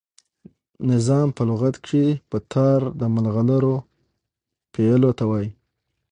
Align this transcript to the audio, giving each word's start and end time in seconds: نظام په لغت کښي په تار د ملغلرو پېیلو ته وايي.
نظام 0.91 1.27
په 1.37 1.41
لغت 1.49 1.75
کښي 1.83 2.05
په 2.29 2.37
تار 2.51 2.79
د 2.99 3.01
ملغلرو 3.15 3.75
پېیلو 4.73 5.11
ته 5.17 5.23
وايي. 5.29 5.49